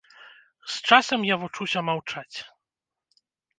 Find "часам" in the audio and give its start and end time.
0.91-1.27